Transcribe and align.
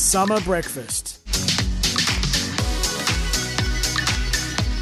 Summer 0.00 0.40
breakfast. 0.40 1.18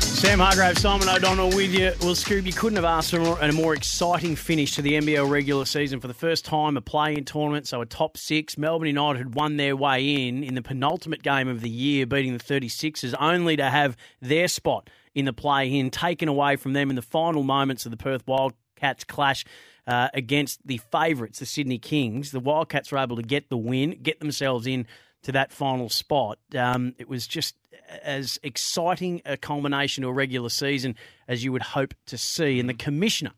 Sam 0.01 0.39
Hargrave, 0.39 0.79
Simon 0.79 1.09
O'Donnell 1.09 1.49
with 1.49 1.75
you. 1.75 1.93
Well, 2.01 2.15
Scoob, 2.15 2.47
you 2.47 2.53
couldn't 2.53 2.77
have 2.77 2.85
asked 2.85 3.11
for 3.11 3.21
a 3.41 3.53
more, 3.53 3.75
exciting 3.75 4.37
finish 4.37 4.77
to 4.77 4.83
the 4.83 4.93
NBL 4.93 5.29
regular 5.29 5.65
season. 5.65 5.99
For 5.99 6.07
the 6.07 6.15
first 6.15 6.45
time, 6.45 6.77
a 6.77 6.81
play-in 6.81 7.25
tournament, 7.25 7.67
so 7.67 7.81
a 7.81 7.87
top 7.87 8.17
six. 8.17 8.57
Melbourne 8.57 8.87
United 8.87 9.19
had 9.19 9.35
won 9.35 9.57
their 9.57 9.77
way 9.77 10.29
in 10.29 10.45
in 10.45 10.55
the 10.55 10.63
penultimate 10.63 11.25
game 11.25 11.49
of 11.49 11.63
the 11.63 11.69
year, 11.69 12.07
beating 12.07 12.33
the 12.33 12.43
36ers, 12.43 13.13
only 13.21 13.57
to 13.57 13.69
have 13.69 13.97
their 14.23 14.47
spot 14.47 14.89
in 15.17 15.25
the 15.25 15.33
play-in 15.33 15.91
taken 15.91 16.29
away 16.29 16.55
from 16.55 16.75
them 16.75 16.91
in 16.91 16.97
the 16.97 17.03
final 17.03 17.43
moments 17.43 17.85
of 17.85 17.91
the 17.91 17.99
Perth 17.99 18.23
Wildcats 18.29 19.03
clash 19.03 19.45
uh, 19.89 20.09
against 20.15 20.65
the 20.65 20.77
favourites, 20.77 21.41
the 21.41 21.47
Sydney 21.47 21.79
Kings. 21.79 22.31
The 22.31 22.41
Wildcats 22.41 22.93
were 22.93 22.99
able 22.99 23.17
to 23.17 23.23
get 23.23 23.49
the 23.49 23.57
win, 23.57 23.99
get 24.01 24.21
themselves 24.21 24.67
in 24.67 24.87
to 25.23 25.33
that 25.33 25.53
final 25.53 25.89
spot. 25.89 26.39
Um, 26.57 26.95
it 26.99 27.09
was 27.09 27.27
just 27.27 27.57
as 28.03 28.39
exciting 28.43 29.23
a 29.25 29.37
culmination 29.37 30.03
to 30.03 30.09
a 30.09 30.13
regular 30.13 30.49
season 30.49 30.95
as 31.27 31.45
you 31.45 31.53
would 31.53 31.63
hope 31.63 31.95
to 32.07 32.19
see. 32.19 32.61
And 32.61 32.69
the 32.69 32.75
commissioner, 32.75 33.33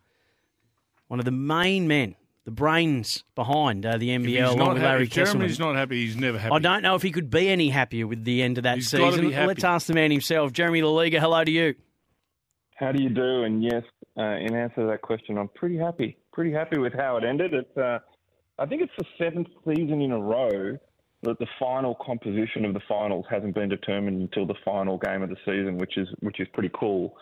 one 1.08 1.18
of 1.18 1.24
the 1.24 1.30
main 1.30 1.88
men, 1.88 2.16
the 2.44 2.50
brains 2.50 3.24
behind 3.34 3.84
uh, 3.84 3.96
the 3.98 4.08
NBL, 4.10 4.54
along 4.54 4.74
with 4.74 4.82
Larry 4.82 5.04
if 5.04 5.10
Jeremy's 5.10 5.56
Kestelman. 5.56 5.60
not 5.60 5.76
happy, 5.76 6.06
he's 6.06 6.16
never 6.16 6.38
happy. 6.38 6.54
I 6.54 6.58
don't 6.58 6.82
know 6.82 6.94
if 6.94 7.02
he 7.02 7.12
could 7.12 7.30
be 7.30 7.48
any 7.48 7.68
happier 7.68 8.06
with 8.06 8.24
the 8.24 8.42
end 8.42 8.58
of 8.58 8.64
that 8.64 8.76
He's 8.76 8.90
season. 8.90 9.28
be 9.28 9.32
happy. 9.32 9.46
Let's 9.48 9.64
ask 9.64 9.86
the 9.86 9.94
man 9.94 10.10
himself. 10.10 10.52
Jeremy 10.52 10.80
Loeliger, 10.82 11.20
hello 11.20 11.44
to 11.44 11.50
you. 11.50 11.74
How 12.76 12.92
do 12.92 13.02
you 13.02 13.10
do? 13.10 13.42
And 13.44 13.62
yes, 13.62 13.82
uh, 14.18 14.22
in 14.36 14.54
answer 14.54 14.76
to 14.82 14.86
that 14.86 15.02
question, 15.02 15.36
I'm 15.36 15.48
pretty 15.48 15.76
happy. 15.76 16.16
Pretty 16.32 16.52
happy 16.52 16.78
with 16.78 16.94
how 16.94 17.18
it 17.18 17.24
ended. 17.24 17.52
It's, 17.52 17.76
uh, 17.76 17.98
I 18.58 18.66
think 18.66 18.82
it's 18.82 18.92
the 18.98 19.04
seventh 19.18 19.48
season 19.66 20.00
in 20.00 20.12
a 20.12 20.18
row 20.18 20.78
that 21.22 21.38
the 21.38 21.46
final 21.58 21.96
composition 22.04 22.64
of 22.64 22.74
the 22.74 22.80
finals 22.88 23.26
hasn't 23.30 23.54
been 23.54 23.68
determined 23.68 24.22
until 24.22 24.46
the 24.46 24.54
final 24.64 24.96
game 24.98 25.22
of 25.22 25.28
the 25.28 25.36
season, 25.44 25.76
which 25.78 25.96
is 25.98 26.08
which 26.20 26.40
is 26.40 26.48
pretty 26.54 26.70
cool. 26.78 27.16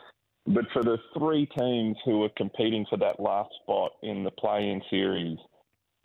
But 0.46 0.64
for 0.72 0.82
the 0.82 0.98
three 1.18 1.46
teams 1.58 1.96
who 2.04 2.22
are 2.22 2.30
competing 2.36 2.86
for 2.88 2.96
that 2.98 3.20
last 3.20 3.50
spot 3.62 3.92
in 4.02 4.24
the 4.24 4.30
play-in 4.30 4.80
series, 4.88 5.36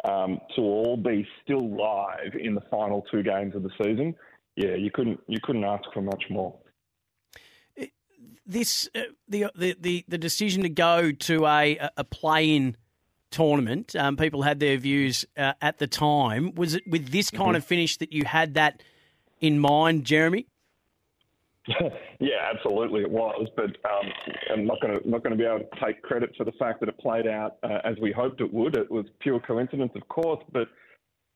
um, 0.04 0.40
to 0.56 0.62
all 0.62 0.98
be 0.98 1.26
still 1.44 1.76
live 1.78 2.34
in 2.38 2.56
the 2.56 2.64
final 2.70 3.06
two 3.10 3.24
games 3.24 3.56
of 3.56 3.64
the 3.64 3.70
season, 3.82 4.16
yeah, 4.56 4.76
you 4.76 4.92
couldn't 4.92 5.20
you 5.28 5.40
couldn't 5.44 5.64
ask 5.64 5.84
for 5.94 6.02
much 6.02 6.24
more. 6.30 6.58
This 8.46 8.90
uh, 8.94 9.02
the, 9.28 9.46
the 9.56 9.76
the 9.80 10.06
the 10.08 10.18
decision 10.18 10.64
to 10.64 10.70
go 10.70 11.12
to 11.12 11.46
a 11.46 11.90
a 11.96 12.04
play-in 12.04 12.76
tournament. 13.34 13.96
Um, 13.96 14.16
people 14.16 14.44
had 14.44 14.60
their 14.60 14.78
views 14.78 15.26
uh, 15.36 15.54
at 15.62 15.80
the 15.80 15.88
time. 15.88 16.54
Was 16.56 16.76
it 16.76 16.84
with 16.88 17.10
this 17.10 17.30
kind 17.30 17.54
Mhm. 17.56 17.58
of 17.58 17.66
finish 17.66 17.98
that 17.98 18.14
you 18.14 18.24
had 18.26 18.54
that 18.54 18.82
in 19.42 19.60
mind, 19.60 20.06
Jeremy? 20.06 20.46
yeah, 22.20 22.52
absolutely, 22.54 23.02
it 23.02 23.10
was. 23.10 23.48
But 23.56 23.72
um, 23.90 24.12
I'm 24.52 24.66
not 24.66 24.82
going 24.82 25.00
to 25.00 25.10
not 25.10 25.24
going 25.24 25.32
to 25.32 25.38
be 25.38 25.46
able 25.46 25.60
to 25.60 25.86
take 25.86 26.02
credit 26.02 26.34
for 26.38 26.44
the 26.44 26.52
fact 26.54 26.80
that 26.82 26.90
it 26.90 26.98
played 26.98 27.26
out 27.28 27.58
uh, 27.64 27.80
as 27.86 27.96
we 28.02 28.12
hoped 28.12 28.42
it 28.42 28.54
would. 28.54 28.76
It 28.76 28.92
was 28.92 29.06
pure 29.20 29.40
coincidence, 29.40 29.92
of 29.96 30.08
course. 30.10 30.44
But 30.52 30.68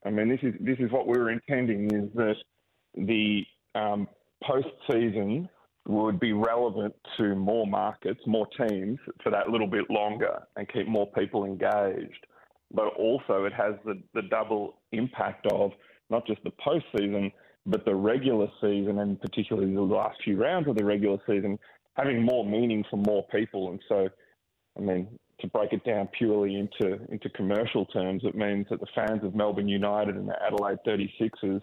I 0.05 0.09
mean, 0.09 0.27
this 0.27 0.39
is 0.43 0.53
this 0.59 0.77
is 0.79 0.91
what 0.91 1.07
we 1.07 1.17
were 1.17 1.31
intending: 1.31 1.85
is 1.93 2.09
that 2.15 2.35
the 2.95 3.45
um, 3.75 4.07
postseason 4.43 5.47
would 5.87 6.19
be 6.19 6.33
relevant 6.33 6.93
to 7.17 7.35
more 7.35 7.65
markets, 7.65 8.19
more 8.25 8.47
teams 8.57 8.99
for 9.23 9.31
that 9.31 9.49
little 9.49 9.67
bit 9.67 9.89
longer, 9.89 10.43
and 10.55 10.67
keep 10.71 10.87
more 10.87 11.07
people 11.11 11.45
engaged. 11.45 12.25
But 12.73 12.87
also, 12.95 13.45
it 13.45 13.53
has 13.53 13.75
the, 13.85 14.01
the 14.13 14.23
double 14.23 14.79
impact 14.91 15.47
of 15.51 15.71
not 16.09 16.27
just 16.27 16.41
the 16.43 16.51
postseason, 16.51 17.31
but 17.65 17.85
the 17.85 17.95
regular 17.95 18.47
season, 18.61 18.99
and 18.99 19.19
particularly 19.19 19.73
the 19.73 19.81
last 19.81 20.17
few 20.23 20.37
rounds 20.37 20.67
of 20.67 20.75
the 20.75 20.83
regular 20.83 21.17
season, 21.25 21.57
having 21.95 22.21
more 22.21 22.45
meaning 22.45 22.83
for 22.89 22.97
more 22.97 23.25
people. 23.31 23.71
And 23.71 23.79
so, 23.87 24.09
I 24.77 24.81
mean, 24.81 25.07
to 25.39 25.47
break 25.47 25.71
it 25.71 25.83
down 25.85 26.09
purely 26.17 26.55
into 26.55 26.99
into 27.11 27.29
commercial 27.29 27.85
terms, 27.85 28.23
it 28.25 28.35
means 28.35 28.67
that 28.69 28.79
the 28.79 28.87
fans 28.95 29.23
of 29.23 29.35
Melbourne 29.35 29.67
United 29.67 30.15
and 30.15 30.27
the 30.27 30.35
Adelaide 30.43 30.79
36ers 30.85 31.61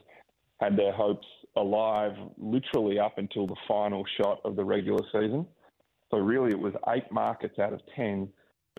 had 0.61 0.77
their 0.77 0.93
hopes 0.93 1.27
alive 1.57 2.13
literally 2.39 2.99
up 2.99 3.19
until 3.19 3.47
the 3.47 3.57
final 3.69 4.05
shot 4.19 4.41
of 4.45 4.57
the 4.57 4.65
regular 4.65 5.03
season. 5.13 5.47
So 6.11 6.19
really, 6.19 6.51
it 6.51 6.59
was 6.59 6.75
eight 6.89 7.11
markets 7.11 7.59
out 7.59 7.73
of 7.73 7.81
ten 7.97 8.29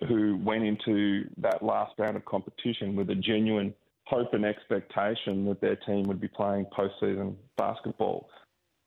who 0.08 0.38
went 0.44 0.64
into 0.64 1.30
that 1.38 1.64
last 1.64 1.94
round 1.98 2.18
of 2.18 2.26
competition 2.26 2.96
with 2.96 3.10
a 3.10 3.16
genuine 3.16 3.74
hope 4.06 4.34
and 4.34 4.46
expectation 4.46 5.46
that 5.46 5.62
their 5.62 5.76
team 5.76 6.04
would 6.04 6.22
be 6.22 6.28
playing 6.28 6.66
postseason 6.78 7.36
basketball. 7.58 8.30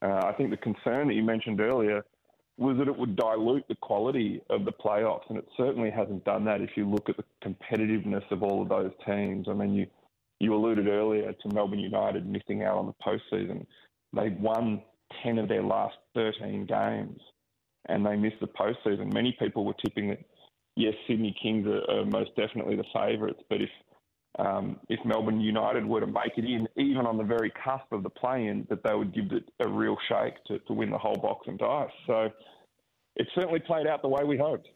Uh, 0.03 0.20
I 0.25 0.32
think 0.37 0.50
the 0.50 0.56
concern 0.56 1.09
that 1.09 1.15
you 1.15 1.22
mentioned 1.22 1.60
earlier 1.60 2.05
was 2.56 2.76
that 2.78 2.88
it 2.88 2.97
would 2.97 3.16
dilute 3.16 3.65
the 3.69 3.75
quality 3.76 4.41
of 4.50 4.65
the 4.65 4.72
playoffs, 4.72 5.28
and 5.28 5.38
it 5.38 5.49
certainly 5.56 5.91
hasn't 5.91 6.25
done 6.25 6.44
that 6.44 6.60
if 6.60 6.70
you 6.76 6.88
look 6.88 7.09
at 7.09 7.16
the 7.16 7.25
competitiveness 7.43 8.28
of 8.31 8.43
all 8.43 8.62
of 8.62 8.69
those 8.69 8.93
teams. 9.06 9.47
I 9.49 9.55
mean, 9.55 9.75
you 9.75 9.87
you 10.41 10.54
alluded 10.54 10.88
earlier 10.88 11.32
to 11.32 11.54
Melbourne 11.54 11.78
United 11.78 12.26
missing 12.26 12.62
out 12.62 12.78
on 12.78 12.87
the 12.87 12.94
postseason. 13.04 13.66
They'd 14.12 14.41
won 14.41 14.82
10 15.22 15.38
of 15.38 15.49
their 15.49 15.62
last 15.62 15.97
13 16.15 16.66
games 16.66 17.21
and 17.88 18.04
they 18.04 18.16
missed 18.16 18.41
the 18.41 18.49
postseason. 18.49 19.12
Many 19.12 19.37
people 19.38 19.65
were 19.65 19.75
tipping 19.84 20.09
that, 20.09 20.21
yes, 20.76 20.94
Sydney 21.06 21.34
Kings 21.43 21.66
are, 21.66 21.91
are 21.91 22.04
most 22.04 22.31
definitely 22.37 22.76
the 22.76 22.84
favourites, 22.94 23.41
but 23.49 23.60
if 23.60 23.71
um, 24.38 24.78
if 24.88 25.04
Melbourne 25.04 25.41
United 25.41 25.84
were 25.84 26.00
to 26.00 26.06
make 26.06 26.37
it 26.37 26.44
in, 26.44 26.69
even 26.76 27.06
on 27.06 27.16
the 27.16 27.25
very 27.25 27.50
cusp 27.65 27.91
of 27.91 28.05
the 28.05 28.10
play-in, 28.10 28.69
that 28.70 28.84
they 28.84 28.94
would 28.94 29.12
give 29.12 29.32
it 29.32 29.50
a 29.59 29.69
real 29.69 29.97
shake 30.09 30.34
to, 30.47 30.60
to 30.60 30.72
win 30.72 30.91
the 30.91 30.99
whole 30.99 31.16
box 31.16 31.49
and 31.49 31.59
dice. 31.59 31.91
So 32.06 32.28
it 33.16 33.26
certainly 33.34 33.59
played 33.59 33.88
out 33.88 34.00
the 34.00 34.09
way 34.09 34.22
we 34.25 34.38
hoped. 34.38 34.69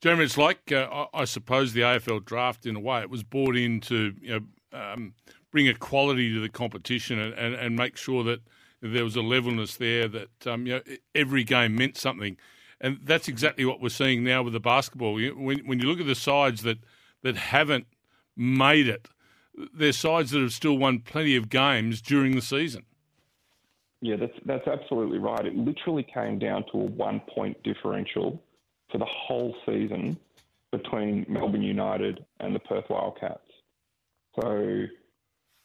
Jeremy, 0.00 0.24
it's 0.24 0.36
like 0.36 0.72
uh, 0.72 1.06
I 1.12 1.20
I 1.20 1.24
suppose 1.26 1.72
the 1.72 1.82
AFL 1.82 2.24
draft 2.24 2.66
in 2.66 2.74
a 2.74 2.80
way. 2.80 3.02
It 3.02 3.10
was 3.10 3.22
bought 3.22 3.56
into 3.56 4.14
you 4.20 4.30
know, 4.30 4.40
um, 4.74 5.14
bring 5.50 5.66
equality 5.66 6.32
to 6.32 6.40
the 6.40 6.48
competition 6.48 7.18
and, 7.18 7.34
and, 7.34 7.54
and 7.54 7.76
make 7.76 7.96
sure 7.96 8.24
that 8.24 8.40
there 8.82 9.04
was 9.04 9.16
a 9.16 9.22
levelness 9.22 9.76
there 9.76 10.08
that 10.08 10.46
um, 10.46 10.66
you 10.66 10.74
know, 10.74 10.82
every 11.14 11.44
game 11.44 11.74
meant 11.76 11.96
something. 11.96 12.36
And 12.80 12.98
that's 13.02 13.28
exactly 13.28 13.64
what 13.64 13.80
we're 13.80 13.88
seeing 13.88 14.24
now 14.24 14.42
with 14.42 14.52
the 14.52 14.60
basketball. 14.60 15.14
When, 15.14 15.60
when 15.66 15.78
you 15.80 15.86
look 15.86 16.00
at 16.00 16.06
the 16.06 16.14
sides 16.14 16.62
that, 16.64 16.78
that 17.22 17.36
haven't 17.36 17.86
made 18.36 18.88
it, 18.88 19.08
they're 19.72 19.92
sides 19.92 20.32
that 20.32 20.40
have 20.40 20.52
still 20.52 20.76
won 20.76 20.98
plenty 20.98 21.36
of 21.36 21.48
games 21.48 22.02
during 22.02 22.34
the 22.34 22.42
season. 22.42 22.84
Yeah, 24.00 24.16
that's 24.16 24.38
that's 24.44 24.66
absolutely 24.66 25.18
right. 25.18 25.46
It 25.46 25.56
literally 25.56 26.02
came 26.02 26.38
down 26.38 26.64
to 26.72 26.80
a 26.80 26.84
one 26.84 27.20
point 27.20 27.62
differential 27.62 28.42
for 28.90 28.98
the 28.98 29.06
whole 29.06 29.56
season 29.64 30.18
between 30.70 31.24
Melbourne 31.26 31.62
United 31.62 32.22
and 32.40 32.54
the 32.54 32.58
Perth 32.58 32.84
Wildcats. 32.90 33.40
So 34.40 34.84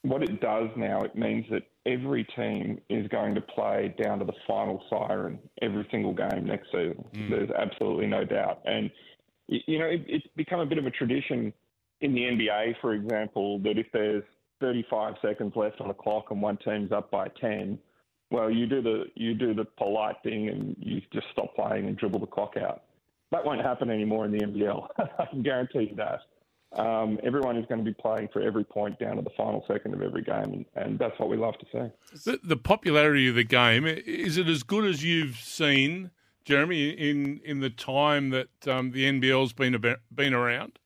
what 0.03 0.24
it 0.24 0.41
does 0.41 0.69
now, 0.75 1.02
it 1.02 1.16
means 1.16 1.46
that 1.52 1.63
every 1.85 2.24
team 2.35 2.79
is 2.90 3.08
going 3.08 3.35
to 3.35 3.41
play 3.41 3.93
down 4.02 4.20
to 4.20 4.26
the 4.26 4.34
final 4.47 4.84
siren 4.90 5.40
every 5.61 5.88
single 5.91 6.14
game 6.14 6.46
next 6.46 6.67
season. 6.72 7.03
Mm. 7.14 7.29
There's 7.29 7.49
absolutely 7.52 8.08
no 8.08 8.23
doubt. 8.23 8.61
And 8.66 8.90
you 9.47 9.79
know, 9.79 9.85
it, 9.85 10.03
it's 10.08 10.28
become 10.35 10.59
a 10.59 10.66
bit 10.66 10.78
of 10.78 10.85
a 10.85 10.91
tradition 10.91 11.52
in 12.02 12.14
the 12.14 12.22
NBA, 12.22 12.76
for 12.82 12.93
example, 12.93 13.59
that 13.59 13.78
if 13.78 13.88
there's 13.91 14.23
35 14.61 15.16
seconds 15.22 15.53
left 15.55 15.82
on 15.82 15.88
the 15.88 15.93
clock 15.93 16.28
and 16.32 16.41
one 16.41 16.58
team's 16.58 16.91
up 16.91 17.09
by 17.11 17.28
10, 17.41 17.79
well, 18.32 18.49
you 18.52 18.67
do 18.67 18.82
the 18.82 19.05
you 19.16 19.34
do 19.34 19.55
the 19.55 19.66
polite 19.66 20.17
thing 20.23 20.49
and 20.49 20.76
you 20.79 21.02
just 21.11 21.26
stop 21.32 21.55
playing 21.55 21.88
and 21.88 21.97
dribble 21.97 22.20
the 22.20 22.28
clock 22.28 22.55
out. 22.58 22.84
That 23.32 23.43
won't 23.43 23.61
happen 23.61 23.90
anymore 23.90 24.26
in 24.26 24.32
the 24.32 24.40
NBL. 24.40 24.88
I 25.20 25.26
can 25.26 25.41
guarantee 25.41 25.90
you 25.90 25.96
that. 25.96 26.20
Um, 26.73 27.19
everyone 27.23 27.57
is 27.57 27.66
going 27.66 27.83
to 27.83 27.85
be 27.85 27.95
playing 27.99 28.29
for 28.31 28.41
every 28.41 28.63
point 28.63 28.99
down 28.99 29.16
to 29.16 29.23
the 29.23 29.31
final 29.35 29.66
second 29.67 29.95
of 29.95 30.03
every 30.03 30.21
game, 30.21 30.53
and, 30.53 30.66
and 30.75 30.99
that's 30.99 31.19
what 31.19 31.29
we 31.29 31.35
love 31.35 31.55
to 31.59 31.66
see. 31.71 32.29
The, 32.29 32.39
the 32.43 32.57
popularity 32.57 33.27
of 33.27 33.35
the 33.35 33.43
game 33.43 33.85
is 33.87 34.37
it 34.37 34.47
as 34.47 34.61
good 34.61 34.85
as 34.85 35.03
you've 35.03 35.37
seen, 35.37 36.11
Jeremy, 36.45 36.91
in 36.91 37.41
in 37.43 37.59
the 37.59 37.71
time 37.71 38.29
that 38.29 38.49
um, 38.67 38.91
the 38.91 39.05
NBL's 39.05 39.51
been 39.51 39.73
about, 39.73 39.97
been 40.13 40.33
around? 40.35 40.77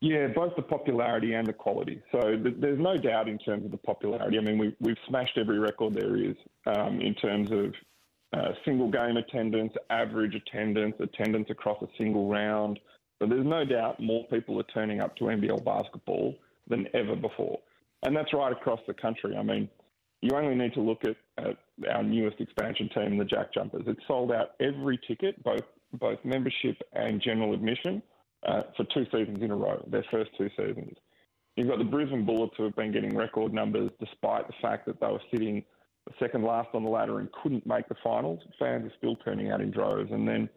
Yeah, 0.00 0.28
both 0.28 0.54
the 0.54 0.62
popularity 0.62 1.34
and 1.34 1.46
the 1.46 1.52
quality. 1.52 2.00
So 2.12 2.20
th- 2.20 2.54
there's 2.58 2.78
no 2.78 2.96
doubt 2.96 3.28
in 3.28 3.36
terms 3.38 3.64
of 3.64 3.72
the 3.72 3.78
popularity. 3.78 4.38
I 4.38 4.40
mean, 4.40 4.56
we, 4.56 4.76
we've 4.80 4.96
smashed 5.08 5.36
every 5.36 5.58
record 5.58 5.94
there 5.94 6.16
is 6.16 6.36
um, 6.66 7.00
in 7.00 7.14
terms 7.14 7.50
of 7.50 7.74
uh, 8.32 8.52
single 8.64 8.90
game 8.90 9.16
attendance, 9.16 9.72
average 9.90 10.34
attendance, 10.34 10.94
attendance 11.00 11.48
across 11.50 11.82
a 11.82 11.88
single 11.98 12.28
round. 12.28 12.78
So 13.18 13.28
there's 13.28 13.46
no 13.46 13.64
doubt 13.64 14.00
more 14.00 14.24
people 14.28 14.58
are 14.60 14.66
turning 14.74 15.00
up 15.00 15.16
to 15.16 15.24
NBL 15.24 15.64
basketball 15.64 16.34
than 16.68 16.86
ever 16.94 17.16
before. 17.16 17.58
And 18.04 18.16
that's 18.16 18.32
right 18.32 18.52
across 18.52 18.80
the 18.86 18.94
country. 18.94 19.36
I 19.36 19.42
mean, 19.42 19.68
you 20.20 20.30
only 20.36 20.54
need 20.54 20.74
to 20.74 20.80
look 20.80 21.02
at, 21.04 21.16
at 21.44 21.56
our 21.92 22.02
newest 22.02 22.40
expansion 22.40 22.88
team, 22.94 23.18
the 23.18 23.24
Jack 23.24 23.52
Jumpers. 23.52 23.84
It 23.86 23.96
sold 24.06 24.32
out 24.32 24.50
every 24.60 24.98
ticket, 25.06 25.42
both 25.42 25.62
both 25.94 26.18
membership 26.22 26.76
and 26.92 27.18
general 27.18 27.54
admission, 27.54 28.02
uh, 28.46 28.62
for 28.76 28.84
two 28.92 29.06
seasons 29.10 29.38
in 29.40 29.50
a 29.50 29.56
row, 29.56 29.82
their 29.90 30.04
first 30.10 30.30
two 30.36 30.50
seasons. 30.50 30.94
You've 31.56 31.68
got 31.68 31.78
the 31.78 31.84
Brisbane 31.84 32.26
Bullets 32.26 32.52
who 32.58 32.64
have 32.64 32.76
been 32.76 32.92
getting 32.92 33.16
record 33.16 33.54
numbers 33.54 33.90
despite 33.98 34.46
the 34.46 34.52
fact 34.60 34.84
that 34.86 35.00
they 35.00 35.06
were 35.06 35.22
sitting 35.30 35.64
second 36.18 36.44
last 36.44 36.68
on 36.74 36.84
the 36.84 36.90
ladder 36.90 37.18
and 37.18 37.28
couldn't 37.42 37.66
make 37.66 37.88
the 37.88 37.94
finals. 38.02 38.40
Fans 38.58 38.86
are 38.86 38.92
still 38.96 39.16
turning 39.16 39.50
out 39.50 39.60
in 39.60 39.70
droves. 39.70 40.10
And 40.10 40.26
then 40.26 40.48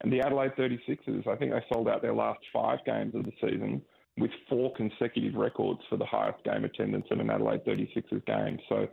and 0.00 0.12
the 0.12 0.20
Adelaide 0.20 0.52
36ers, 0.56 1.26
I 1.26 1.36
think 1.36 1.52
they 1.52 1.64
sold 1.72 1.88
out 1.88 2.02
their 2.02 2.14
last 2.14 2.40
five 2.52 2.78
games 2.84 3.14
of 3.14 3.24
the 3.24 3.32
season 3.40 3.82
with 4.16 4.30
four 4.48 4.72
consecutive 4.74 5.34
records 5.34 5.80
for 5.88 5.96
the 5.96 6.06
highest 6.06 6.42
game 6.44 6.64
attendance 6.64 7.06
in 7.10 7.20
an 7.20 7.30
Adelaide 7.30 7.64
36ers 7.64 8.24
game. 8.26 8.58
So 8.68 8.88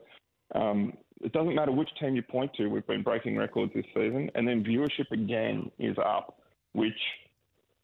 um, 0.53 0.93
it 1.21 1.31
doesn't 1.31 1.55
matter 1.55 1.71
which 1.71 1.89
team 1.99 2.15
you 2.15 2.21
point 2.21 2.53
to, 2.55 2.67
we've 2.67 2.85
been 2.87 3.03
breaking 3.03 3.37
records 3.37 3.71
this 3.73 3.85
season. 3.93 4.29
And 4.35 4.47
then 4.47 4.63
viewership 4.63 5.11
again 5.11 5.71
is 5.79 5.95
up, 6.03 6.39
which 6.73 6.99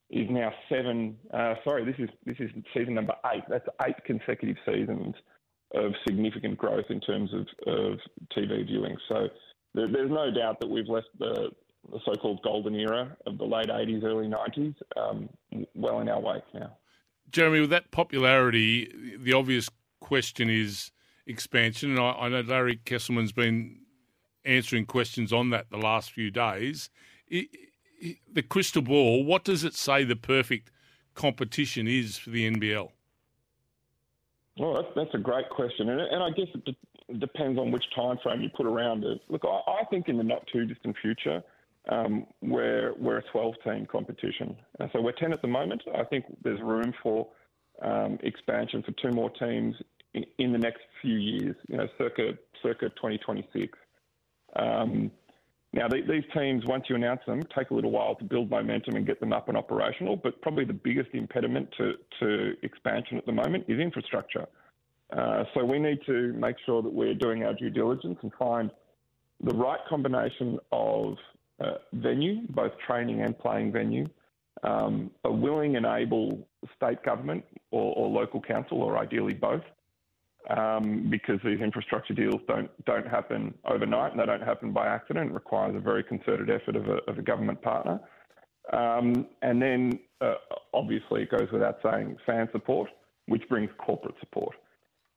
is 0.09 0.27
now 0.29 0.51
seven. 0.69 1.17
Uh, 1.33 1.56
sorry, 1.63 1.85
this 1.85 1.95
is 1.97 2.09
this 2.25 2.35
is 2.39 2.51
season 2.74 2.94
number 2.94 3.15
eight. 3.33 3.44
That's 3.50 3.67
eight 3.88 3.95
consecutive 4.06 4.57
seasons 4.65 5.15
of 5.74 5.94
significant 6.06 6.57
growth 6.57 6.85
in 6.89 7.00
terms 7.00 7.31
of, 7.33 7.47
of 7.65 8.00
TV 8.35 8.65
viewing. 8.65 8.97
So 9.07 9.29
there, 9.74 9.88
there's 9.88 10.12
no 10.12 10.29
doubt 10.29 10.59
that 10.59 10.67
we've 10.69 10.89
left 10.89 11.07
the, 11.17 11.51
the, 11.89 12.00
so-called 12.06 12.42
golden 12.44 12.75
era 12.75 13.16
of 13.25 13.38
the 13.38 13.45
late 13.45 13.68
80s, 13.68 14.04
early 14.04 14.28
90s 14.28 14.75
um, 14.98 15.30
well 15.75 16.00
in 16.00 16.10
our 16.10 16.19
wake 16.19 16.44
now. 16.54 16.78
Jeremy, 17.31 17.62
with 17.62 17.69
that 17.69 17.92
popularity, 17.92 19.18
the 19.18 19.33
obvious 19.33 19.69
question 20.00 20.50
is 20.50 20.92
expansion. 21.25 21.92
And 21.92 22.00
I, 22.00 22.12
I 22.12 22.30
know 22.30 22.42
Larry 22.42 22.78
Kestelman's 22.86 23.31
been 23.31 23.80
answering 24.44 24.86
questions 24.86 25.31
on 25.31 25.50
that 25.51 25.69
the 25.69 25.78
last 25.78 26.12
few 26.12 26.31
days. 26.31 26.89
It, 27.28 27.48
it, 28.00 28.18
the 28.31 28.44
crystal 28.44 28.81
ball, 28.81 29.24
what 29.24 29.44
does 29.44 29.63
it 29.63 29.74
say 29.74 30.04
the 30.04 30.16
perfect 30.16 30.72
competition 31.13 31.88
is 31.88 32.18
for 32.18 32.31
the 32.31 32.50
NBL? 32.50 32.89
Well, 34.57 34.74
that's, 34.74 34.88
that's 34.95 35.13
a 35.13 35.18
great 35.18 35.50
question, 35.50 35.89
and, 35.89 36.01
and 36.01 36.22
I 36.22 36.30
guess 36.31 36.48
it 36.54 36.66
de- 36.66 37.18
depends 37.18 37.57
on 37.57 37.72
which 37.72 37.86
time 37.95 38.18
frame 38.22 38.42
you 38.42 38.50
put 38.56 38.66
around 38.66 39.04
it. 39.04 39.22
Look, 39.30 39.44
I, 39.45 39.72
I 39.72 39.86
think 39.89 40.10
in 40.10 40.18
the 40.18 40.24
not 40.24 40.45
too 40.51 40.66
distant 40.66 40.95
future, 41.01 41.42
um, 41.89 42.25
we're 42.42 42.94
we're 42.98 43.18
a 43.18 43.24
12 43.31 43.56
team 43.63 43.88
competition, 43.92 44.56
so 44.94 45.01
we're 45.01 45.13
10 45.13 45.33
at 45.33 45.42
the 45.42 45.48
moment. 45.48 45.81
I 45.98 46.04
think 46.04 46.25
there's 46.44 46.62
room 46.62 46.94
for 47.01 47.28
um, 47.81 48.19
expansion 48.22 48.83
for 48.83 48.92
two 49.01 49.12
more 49.16 49.31
teams 49.31 49.75
in, 50.13 50.24
in, 50.38 50.51
the 50.51 50.60
next 50.60 50.81
few 51.01 51.16
years. 51.16 51.56
You 51.68 51.78
know, 51.78 51.88
circa 51.98 52.33
circa 52.62 52.89
2026. 52.89 53.78
Um, 54.56 55.12
now, 55.74 55.88
these 55.88 56.24
teams, 56.36 56.66
once 56.66 56.86
you 56.89 56.95
announce 56.95 57.22
them, 57.25 57.42
take 57.57 57.69
a 57.69 57.74
little 57.74 57.92
while 57.92 58.16
to 58.16 58.25
build 58.25 58.50
momentum 58.50 58.98
and 58.98 59.07
get 59.07 59.22
them 59.22 59.31
up 59.31 59.48
and 59.48 59.57
operational. 59.57 60.18
But 60.18 60.42
probably 60.42 60.66
the 60.66 60.74
biggest 60.74 61.12
impediment 61.13 61.69
to, 61.77 61.94
to 62.19 62.54
expansion 62.62 63.18
at 63.18 63.25
the 63.25 63.31
moment 63.31 63.66
is 63.69 63.80
infrastructure. 63.80 64.48
Uh, 65.16 65.45
so 65.54 65.63
we 65.63 65.80
need 65.80 66.00
to 66.07 66.34
make 66.34 66.57
sure 66.66 66.81
that 66.81 66.92
we're 66.92 67.13
doing 67.13 67.44
our 67.44 67.54
due 67.54 67.69
diligence 67.69 68.18
and 68.22 68.31
find 68.38 68.69
the 69.44 69.54
right 69.54 69.80
combination 69.89 70.60
of 70.74 71.16
uh, 71.63 71.74
venue, 71.94 72.42
both 72.50 72.72
training 72.88 73.22
and 73.22 73.38
playing 73.38 73.72
venue, 73.72 74.08
um, 74.63 75.12
a 75.24 75.31
willing 75.31 75.75
and 75.75 75.86
able 75.86 76.48
state 76.75 77.02
government 77.04 77.44
or, 77.72 77.94
or 77.96 78.10
local 78.10 78.42
council, 78.42 78.81
or 78.81 78.98
ideally 78.98 79.34
both, 79.34 79.63
um, 80.50 81.08
because 81.10 81.40
these 81.44 81.60
infrastructure 81.60 82.13
deals 82.13 82.42
don't 82.48 82.69
don't 82.86 83.08
happen 83.08 83.54
overnight 83.66 84.12
and 84.12 84.19
they 84.19 84.25
don't 84.25 84.44
happen 84.44 84.72
by 84.72 84.88
accident. 84.88 85.31
It 85.31 85.34
requires 85.34 85.75
a 85.75 85.80
very 85.80 86.04
concerted 86.04 86.50
effort 86.50 86.75
of 86.75 86.88
a, 86.88 86.98
of 87.10 87.18
a 87.18 87.22
government 87.22 87.62
partner. 87.62 88.00
Um, 88.74 89.28
and 89.42 89.62
then, 89.62 90.00
uh, 90.22 90.36
obviously, 90.74 91.24
it 91.24 91.31
goes 91.31 91.50
without 91.52 91.80
saying, 91.84 92.18
fan 92.25 92.48
support, 92.52 92.90
which 93.28 93.48
brings 93.50 93.69
corporate 93.78 94.16
support. 94.19 94.56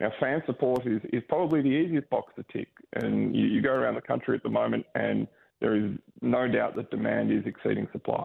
Now, 0.00 0.10
fan 0.18 0.42
support 0.46 0.86
is, 0.86 1.00
is 1.12 1.22
probably 1.28 1.62
the 1.62 1.68
easiest 1.68 2.08
box 2.10 2.32
to 2.36 2.44
tick. 2.52 2.68
And 2.94 3.34
you, 3.36 3.46
you 3.46 3.62
go 3.62 3.72
around 3.72 3.94
the 3.94 4.00
country 4.00 4.34
at 4.36 4.42
the 4.42 4.50
moment, 4.50 4.86
and 4.94 5.28
there 5.60 5.76
is 5.76 5.92
no 6.20 6.48
doubt 6.48 6.76
that 6.76 6.90
demand 6.90 7.32
is 7.32 7.44
exceeding 7.46 7.88
supply. 7.92 8.24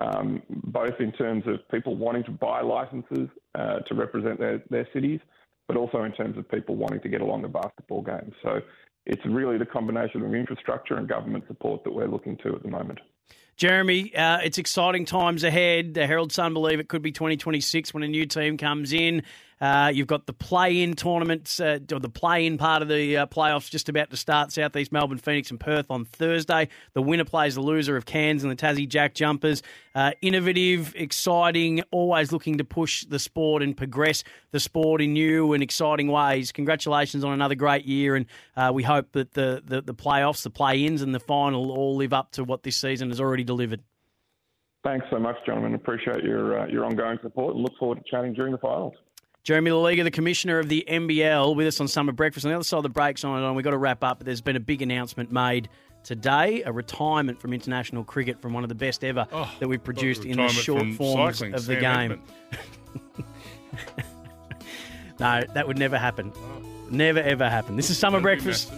Um, 0.00 0.42
both 0.48 1.00
in 1.00 1.10
terms 1.12 1.44
of 1.46 1.66
people 1.70 1.96
wanting 1.96 2.24
to 2.24 2.30
buy 2.30 2.60
licenses 2.60 3.28
uh, 3.54 3.78
to 3.78 3.94
represent 3.94 4.38
their, 4.38 4.62
their 4.68 4.86
cities, 4.92 5.20
but 5.68 5.76
also 5.76 6.02
in 6.02 6.12
terms 6.12 6.36
of 6.36 6.48
people 6.50 6.76
wanting 6.76 7.00
to 7.00 7.08
get 7.08 7.22
along 7.22 7.42
to 7.42 7.48
basketball 7.48 8.02
games. 8.02 8.34
So 8.42 8.60
it's 9.06 9.24
really 9.24 9.56
the 9.56 9.66
combination 9.66 10.22
of 10.22 10.34
infrastructure 10.34 10.96
and 10.96 11.08
government 11.08 11.44
support 11.48 11.82
that 11.84 11.92
we're 11.92 12.08
looking 12.08 12.36
to 12.38 12.54
at 12.54 12.62
the 12.62 12.68
moment. 12.68 12.98
Jeremy, 13.56 14.14
uh, 14.14 14.38
it's 14.44 14.58
exciting 14.58 15.06
times 15.06 15.42
ahead. 15.42 15.94
The 15.94 16.06
Herald 16.06 16.30
Sun 16.30 16.52
believe 16.52 16.78
it 16.78 16.88
could 16.88 17.00
be 17.00 17.10
2026 17.10 17.94
when 17.94 18.02
a 18.02 18.08
new 18.08 18.26
team 18.26 18.58
comes 18.58 18.92
in. 18.92 19.22
Uh, 19.60 19.90
you've 19.92 20.06
got 20.06 20.26
the 20.26 20.34
play-in 20.34 20.94
tournaments, 20.94 21.60
uh, 21.60 21.78
or 21.90 21.98
the 21.98 22.10
play-in 22.10 22.58
part 22.58 22.82
of 22.82 22.88
the 22.88 23.16
uh, 23.16 23.26
playoffs 23.26 23.70
just 23.70 23.88
about 23.88 24.10
to 24.10 24.16
start. 24.16 24.52
Southeast 24.52 24.92
Melbourne, 24.92 25.16
Phoenix, 25.16 25.50
and 25.50 25.58
Perth 25.58 25.86
on 25.90 26.04
Thursday. 26.04 26.68
The 26.92 27.00
winner 27.00 27.24
plays 27.24 27.54
the 27.54 27.62
loser 27.62 27.96
of 27.96 28.04
Cairns 28.04 28.44
and 28.44 28.52
the 28.52 28.56
Tassie 28.56 28.86
Jack 28.86 29.14
Jumpers. 29.14 29.62
Uh, 29.94 30.12
innovative, 30.20 30.94
exciting, 30.94 31.82
always 31.90 32.32
looking 32.32 32.58
to 32.58 32.64
push 32.64 33.06
the 33.06 33.18
sport 33.18 33.62
and 33.62 33.74
progress 33.74 34.24
the 34.50 34.60
sport 34.60 35.00
in 35.00 35.14
new 35.14 35.54
and 35.54 35.62
exciting 35.62 36.08
ways. 36.08 36.52
Congratulations 36.52 37.24
on 37.24 37.32
another 37.32 37.54
great 37.54 37.86
year, 37.86 38.14
and 38.14 38.26
uh, 38.58 38.70
we 38.74 38.82
hope 38.82 39.12
that 39.12 39.32
the, 39.32 39.62
the, 39.64 39.80
the 39.80 39.94
playoffs, 39.94 40.42
the 40.42 40.50
play-ins, 40.50 41.00
and 41.00 41.14
the 41.14 41.20
final 41.20 41.72
all 41.72 41.96
live 41.96 42.12
up 42.12 42.32
to 42.32 42.44
what 42.44 42.62
this 42.62 42.76
season 42.76 43.08
has 43.08 43.15
already 43.20 43.44
delivered. 43.44 43.80
Thanks 44.84 45.06
so 45.10 45.18
much, 45.18 45.36
gentlemen. 45.44 45.74
Appreciate 45.74 46.22
your 46.22 46.60
uh, 46.60 46.66
your 46.66 46.84
ongoing 46.84 47.18
support 47.22 47.54
and 47.54 47.62
look 47.64 47.76
forward 47.78 47.98
to 47.98 48.04
chatting 48.08 48.32
during 48.34 48.52
the 48.52 48.58
finals. 48.58 48.94
Jeremy 49.42 49.70
Loeliger, 49.70 50.02
the 50.02 50.10
commissioner 50.10 50.58
of 50.58 50.68
the 50.68 50.84
NBL, 50.88 51.54
with 51.54 51.68
us 51.68 51.80
on 51.80 51.88
Summer 51.88 52.12
Breakfast. 52.12 52.44
On 52.46 52.50
the 52.50 52.56
other 52.56 52.64
side 52.64 52.78
of 52.78 52.82
the 52.82 52.88
breaks 52.88 53.24
on 53.24 53.36
and 53.36 53.44
on, 53.44 53.54
we've 53.54 53.64
got 53.64 53.70
to 53.70 53.78
wrap 53.78 54.02
up. 54.02 54.18
But 54.18 54.26
there's 54.26 54.40
been 54.40 54.56
a 54.56 54.60
big 54.60 54.82
announcement 54.82 55.30
made 55.30 55.68
today, 56.02 56.62
a 56.64 56.72
retirement 56.72 57.40
from 57.40 57.52
international 57.52 58.04
cricket 58.04 58.40
from 58.40 58.52
one 58.52 58.62
of 58.62 58.68
the 58.68 58.74
best 58.74 59.02
ever 59.02 59.26
oh, 59.32 59.52
that 59.58 59.68
we've 59.68 59.82
produced 59.82 60.24
in 60.24 60.36
the 60.36 60.48
short 60.48 60.92
forms 60.94 61.38
cycling, 61.38 61.54
of 61.54 61.66
the 61.66 61.76
game. 61.76 62.22
no, 65.20 65.42
that 65.52 65.66
would 65.66 65.78
never 65.78 65.98
happen. 65.98 66.32
Oh. 66.34 66.62
Never 66.90 67.18
ever 67.18 67.48
happen. 67.48 67.74
This 67.74 67.90
is 67.90 67.98
Summer 67.98 68.20
Breakfast 68.20 68.70